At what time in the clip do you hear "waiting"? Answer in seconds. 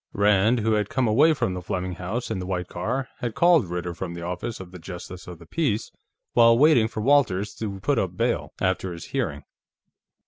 6.57-6.87